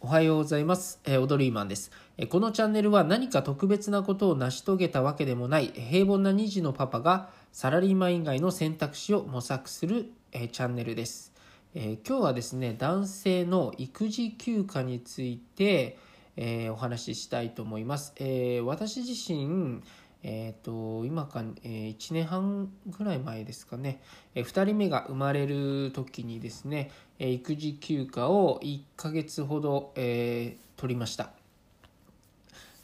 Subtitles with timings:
[0.00, 1.00] おはようございます。
[1.04, 1.90] えーオドリーマンです。
[2.18, 11.32] えーこのチャンネルは何か特別なことを成し遂げたわけでもない平凡な2児のパパがサラリーマン以外の選択肢を模索する、えーチャンネルです、
[11.74, 15.98] えー今日はですね、男性の育児休暇について、
[16.36, 18.12] えーお話ししたいと思います。
[18.18, 19.82] えー私自身、
[20.22, 24.00] えー、と今か、え1年半ぐらい前ですかね、
[24.34, 31.30] え2人目が生まれる時にですね、え育児休暇を1ヶ月ほど、えー取りました。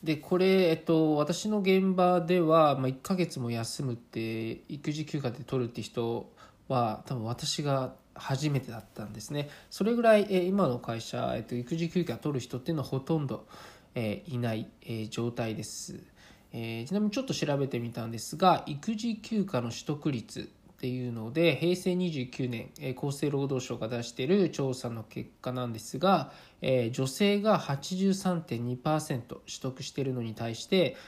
[0.02, 6.30] でこれ、えっと、私の現場では、まあ、1ヶ月も休むって育児休暇で取るって人
[6.68, 9.48] は多分私が初めてだったんですね。
[9.70, 13.46] それぐらい、えー今の会社、えっと、育児休暇取る人っていうのはほとんど、
[13.94, 16.00] えーいない、えー状態です。
[16.52, 20.50] えーちなみにちょっと調べてみたんですが育児休暇の取得率
[20.84, 26.30] っていうので平成29年、厚生労働省が出している調査の結果なんですが、
[26.60, 30.98] 女性が83.2%取得しているのに対して、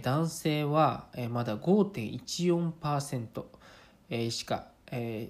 [0.00, 5.28] 男性は、まだ5.14%、しか、取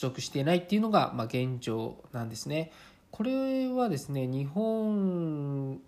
[0.00, 2.70] 得していないっていうのが、現状なんですね。
[3.10, 5.80] これはですね日本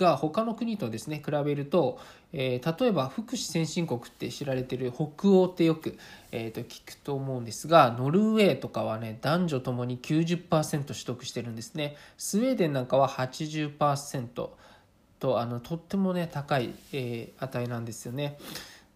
[0.00, 1.98] が他の国とですね比べると、
[2.32, 5.98] えー例えば福祉先進国って知られてる北欧ってよく、
[6.32, 14.48] えーと聞くと思うんですがノルウェーとかはね男女ともに90%取得してるんですねスウェーデンなんかは80%
[15.20, 18.38] とあのとってもね高い、えー値なんですよね。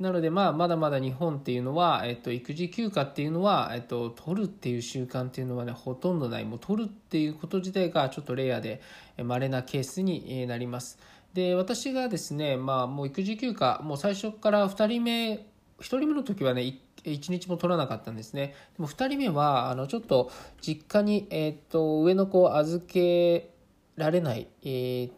[0.05, 6.45] なので、まあ、まだまだ日本っていうのは、えっと、育児休暇っていうのは、えっと、取るっていう習慣っていうのはねほとんどない。
[6.45, 8.83] もう取るっていうこと自体がちょっとレアで
[9.23, 10.99] まれなケースになります。
[11.33, 15.43] で私がですね、まあ、もう育児休暇もう最初から2人目1
[15.81, 18.55] 人目の時はね1日も取らなかったんですね。
[18.77, 20.31] でも2人目はあのちょっと
[20.61, 23.55] 実家に、えっと上の子を預け
[23.97, 25.11] られない、えー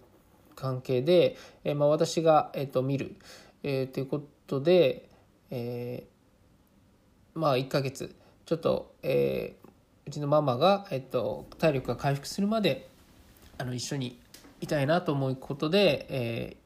[0.54, 3.16] 関係で、えーまあ、私が、えっと見る、
[3.62, 5.08] えーということで、
[5.50, 8.14] えーまあ1ヶ月。
[8.46, 9.66] ちょっと、えー
[10.06, 12.88] うちのママが、えっと、体力が回復するまで
[13.58, 14.20] あの一緒に
[14.60, 16.56] いたいなと思うことで、え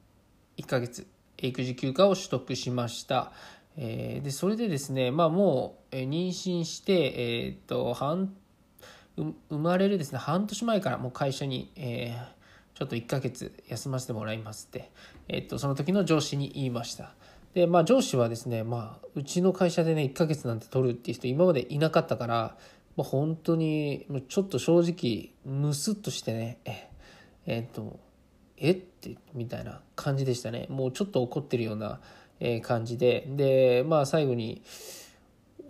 [0.57, 1.07] ー1ヶ月。
[1.39, 3.31] 育児休暇を取得しました。
[3.77, 8.33] えーでそれでですね、まあ、もう妊娠して、えーっと半
[9.17, 12.41] 生まれるですね半年前からもう会社に、えー
[12.73, 14.91] ちょっと1ヶ月休ませてもらいますって、
[15.27, 17.13] えっとその時の上司に言いました。
[17.53, 22.55] でまあ上司はですね、まあ、うちの会社でね1ヶ月なんて取るっていう人今までいなかったから、
[22.95, 26.59] まあ、本当にちょっと正直ムスッとしてね
[27.45, 27.99] えっと
[28.57, 31.99] えってみたいな感じでしたねもうちょっと怒ってるような
[32.39, 34.61] え感じででまあ最後に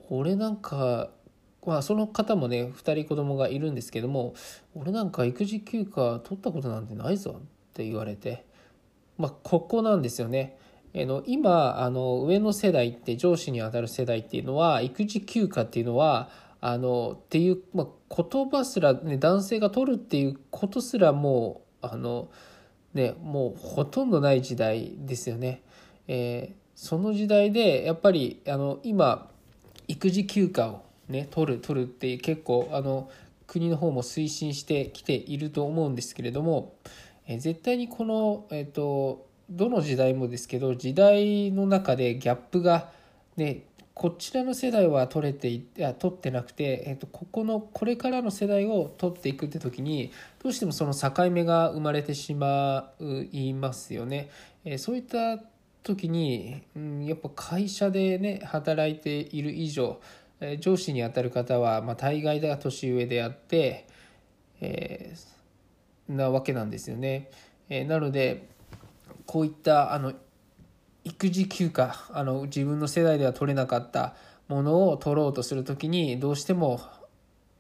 [0.10, 1.10] 俺なんか
[1.66, 4.34] まあその方もね2人子供がいるんですけども
[4.76, 7.42] 俺なんか育児休暇取ったことなんてないぞっ
[7.74, 8.46] て言われて
[9.18, 10.58] まあここなんですよね。
[10.96, 16.30] あの今あの上の世代って上司にあたる世代っていうのは育児休暇っていうのは
[16.60, 22.30] あのっていう、まあ、言葉すら、ね、男性が取るっていうことすらもうあの
[22.94, 25.62] ねもうほとんどない時代ですよね。
[26.08, 29.30] えーその時代でやっぱりあの今
[29.88, 33.08] 育児休暇をね取る取るって結構あの
[33.46, 36.74] 国の方も推進してきていると思うんですけれども、
[37.28, 42.90] えー絶対にこの、えー、とどの時代もですけど時代の中でギャップが
[43.36, 43.64] ね
[43.94, 52.94] こちらの世代は取れていや取ってなくて、えー、とここのこれからの世代を取っていくって時にどうしてもその境目が生まれてしま
[53.32, 54.30] いますよね。
[54.64, 55.40] えそういった
[55.84, 60.00] 時に、うん、やっぱ会社でね働いている以上、
[60.40, 63.88] え上司にあたる方は、まあ、大概が年上であって、
[64.62, 65.32] えー
[66.12, 67.30] なわけなんですよね。
[67.70, 68.48] えなので
[69.32, 70.12] こういったあの
[71.06, 74.14] 育児休暇あの自分の世代では取れなかった
[74.50, 76.82] ものを取ろうとする時にどうしても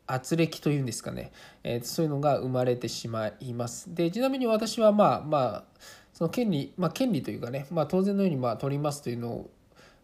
[0.05, 1.31] 圧力というんですかね、
[1.63, 3.96] えーそういうのが生まれてしまいます。
[3.96, 5.63] でちなみに私はまあまあ
[6.11, 9.49] その権利、まあ、権利というかね、まあ、当然のようにまあ取りますというのを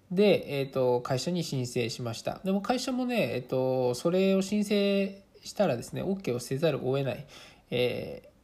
[0.09, 2.39] で、えー、と会社に申請しました。
[2.45, 7.27] でも会社もね、えー、とそれを申請したらですね OK をせざるを得ない、
[7.71, 8.37] えー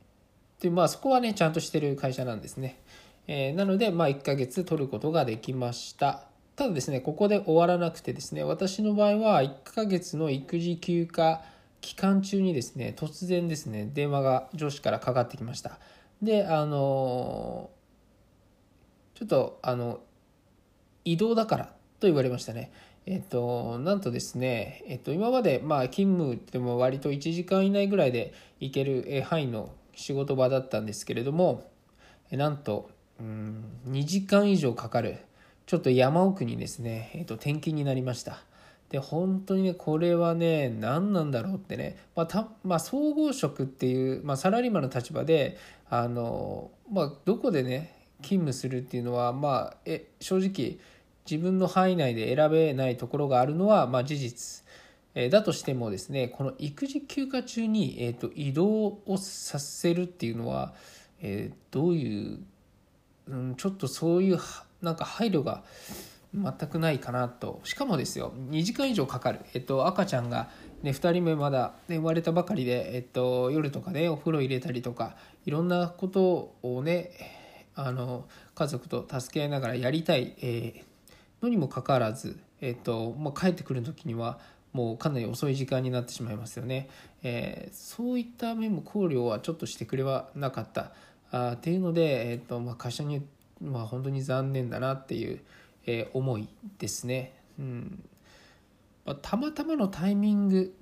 [0.63, 2.79] でまあそこはねちゃんとしてる会社なんですね。
[3.27, 6.25] えーなので、まあ、1ヶ月取ることができました。
[6.55, 11.41] ただですね、ここで終わらなくてですね、私の場合は1ヶ月の育児休暇
[11.81, 15.79] 期間中にですね、突然ですね、電話が上司からかかってきました。
[16.21, 17.83] で、あのー
[19.15, 20.01] ちょっと、あの、
[21.05, 21.65] 移動だから
[21.99, 22.71] と言われましたね。
[23.05, 31.69] えっと、なんとですね、えっと、今まで、まあ、勤務でも割と1時間以内ぐらいで行ける範囲の仕事場だったんですけれども、
[32.31, 35.17] なんと、うん、2時間以上かかる、
[35.65, 38.43] ちょっと山奥にですね、えっと、転勤になりました。
[38.89, 45.57] で、本当にね、これはね、何なんだろうってね、まあ、たまあ、総合職っていう、まあ、サラリーマンの立場で、
[45.89, 50.77] あの、まあ、どこでね、勤務するっていうのは、まあ、え正直、
[51.29, 54.63] 自分の範囲内で選べないところがあるのは、まあ、事実。
[55.15, 58.67] えだとしてもですね、この育児休暇中に、えーと、移動
[59.05, 60.73] をさせるっていうのは、
[61.21, 62.39] えー、どういう、
[63.27, 64.39] うん、ちょっとそういう
[64.81, 65.63] なんか配慮が
[66.33, 67.61] 全くないかなと。
[67.63, 69.39] しかもですよ、2時間以上かかる。
[69.53, 70.49] えっ、と、赤ちゃんが、
[70.81, 75.15] ね、2人目まだ、ね、生まれたばかりで、えっ、と、夜とかね、お風呂入れたりとか、
[75.45, 77.11] いろんなことをね、
[77.75, 80.93] あの家族と助け合いながらやりたい、えー
[81.43, 84.39] のにもかかわらず、えーとまあ、帰ってくる時には
[84.71, 86.89] もうかなり遅い時間になってしまいますよね。
[87.21, 90.93] えー、そういった面も考慮はちょっとしてくれはなかった
[91.33, 93.25] あっていうので、えーとまあ、会社に、
[93.59, 95.41] まあ、本当に残念だなっていう、
[95.85, 96.47] えー、思い
[96.77, 97.33] ですね。
[97.57, 98.03] うん
[99.03, 100.75] まあ、たまたまのタイミング、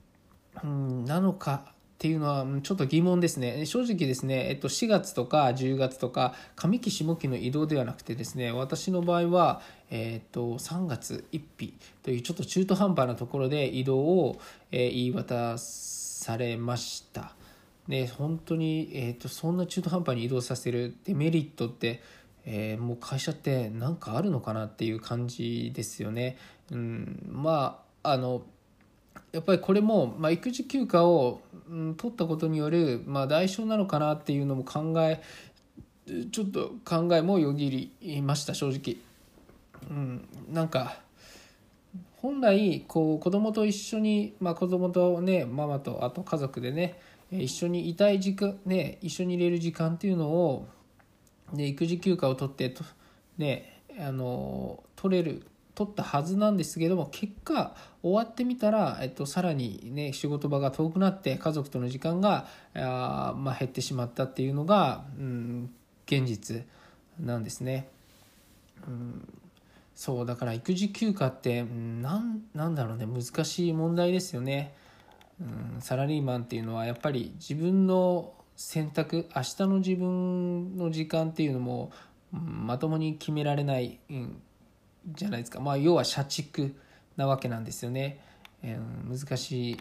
[0.64, 3.66] うん、なのかっていうのはちょっと疑問ですね。
[3.66, 11.74] 正直ですね、えっと、4月とか10月とか上期下期の移動ではなくてですね、私の場合は、えっと、3月1日
[12.04, 17.36] というちょっと中途半端なところで移動を、え言い渡されました。
[17.88, 22.02] ね、本当に、えっと、そんな中途半端に移動させるデメリットって、
[22.46, 26.38] えー、もう会社って何かあるのかなっていう感じですよね。
[26.72, 28.44] うん、まああの
[29.32, 35.22] やっぱりこれも、まあ、育児休暇を、うん、取ったことによる、まあ、代償なのかなっていうのも考え
[36.32, 38.98] ちょっと考えもよぎりました正直。
[39.90, 40.98] うん、なんか
[42.18, 47.00] 本来こう子供と一緒に、まあ、子供とねママとあと家族でね
[47.32, 50.68] 一緒にいたい時間ね一緒にいれる時間っていうのを、
[51.54, 52.84] ね、育児休暇を取ってと
[53.38, 65.72] ねあの取れる取ったはずなんですけども結果終わってみたら、えっと、さらにね仕事場が遠くなって家族との時間があ、まあ、減ってしまったっていうのが、うん、
[66.06, 66.66] 現実
[67.20, 67.88] なんですね。
[68.88, 69.28] うん
[69.94, 74.74] そうだから育児休暇ってなんなんだろうね難しい問題ですよね、
[75.42, 81.92] うん、サラリーマンっていうのはやっぱり自分の選択明日の自分の時間っていうのも、
[82.32, 84.42] まともに決められない、うん
[85.08, 86.76] じゃないですか、まあ、要は社畜
[87.18, 88.20] なわけなんですよね、
[88.62, 89.78] えー、難しい、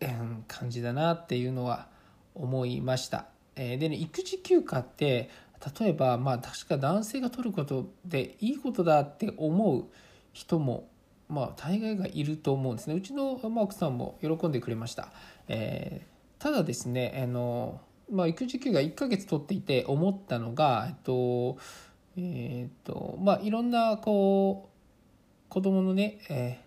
[0.00, 1.88] えー、感じだなっていうのは
[2.34, 3.26] 思いました、
[3.56, 5.30] え、でね育児休暇って
[5.80, 9.86] 例えばまあ確か男性が取ることでいいことだって思う
[10.32, 10.88] 人も
[11.34, 12.94] まあ大概がいると思うんですね。
[12.94, 15.12] うちの、まあ、奥さんも喜んでくれました、
[15.48, 21.58] えー、ただですねあの、まあ、育児休暇1ヶ月取っていて思ったのがえっと
[22.16, 26.63] えっ、とまあいろんなこう子供のね、えー、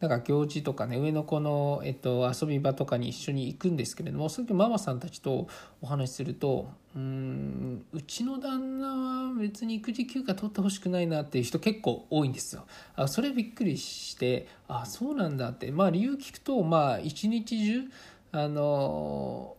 [0.00, 5.48] なんか行事とかね上の子の、えっと、遊び場とかに一緒に行くんですけれどもその時ママさんたちと
[5.80, 12.66] お話しするとうんうちの旦那は別に育児休暇取ってほしくないなっていう人結構多いんですよ。
[12.94, 17.82] あそれびっくりしてあそうなんだってまあ理由聞くとまあ一日中
[18.30, 19.56] あの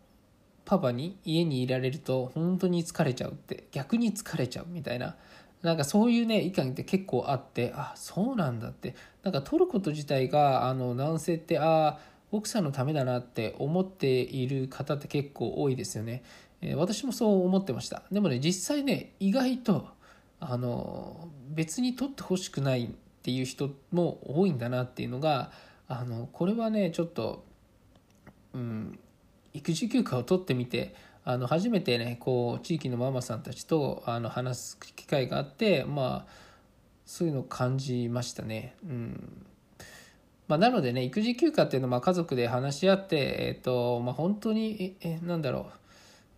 [0.69, 5.16] パパに家にいられると本当に疲れちゃうって逆に疲れちゃうみたいな
[5.61, 8.95] なんかそういうね意見って結構あってあそうなんだって。
[9.23, 11.99] なんか取ること自体があの男性ってあ
[12.31, 16.23] 奥さんのためだなって思っている方って結構多いですよね、
[16.61, 18.04] えー、私もそう思ってました。
[18.11, 19.87] でもね実際ね意外と
[20.39, 22.89] あの別に取ってほしくないっ
[23.21, 25.51] ていう人も多いんだなっていうのが
[25.87, 27.44] あのこれはねちょっと
[28.54, 28.99] うん
[29.54, 30.95] 育児休暇を取ってみて
[31.26, 36.31] あの初めてねこう地域のママさんたちとあの話す機会があってまあ
[37.06, 38.76] そういうのを感じましたね。
[38.83, 39.45] うん
[40.47, 45.64] まあ、なのでね育児休暇っていうのはまあ家族で話し合って、えーとまあ、本当にえなんだろう、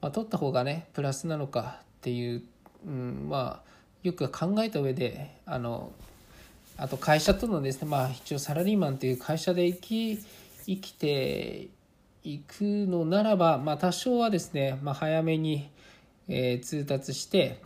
[0.02, 2.44] まあ、取った方がねプラスなのかっていう、
[2.86, 3.72] うん、まあ
[4.04, 5.94] よく考えた上であの
[6.76, 10.20] あと会社とのですねまあ一応サラリーマンっていう会社で生き
[10.66, 11.70] 生きて
[12.24, 15.70] 行くのならば、まあ、多少はですね、まあ、早めに、
[16.28, 17.62] えー、通達して、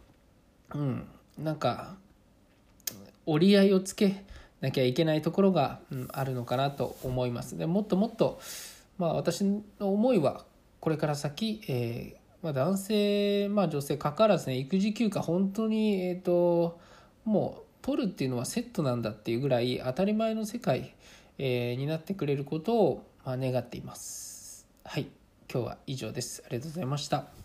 [0.74, 1.08] うん、
[1.38, 1.96] なんか
[3.26, 4.24] 折り合いをつけ
[4.62, 7.58] なきゃいけないところが、うん、あるのかなと思います。
[7.58, 8.40] でもっともっと、
[8.98, 10.46] まあ、私の思いは
[10.80, 16.80] これから先、えー、まあ、男性、まあ、女性かかわらずね育児休暇本当に、えーと、
[17.26, 20.94] もう取るっていうのはセットなんだっていうぐらい当たり前の世界、
[21.38, 24.35] えー、になってくれることを、願っています。
[24.88, 25.08] はい
[25.52, 26.44] 今日は以上です。
[26.46, 27.45] ありがとうございました。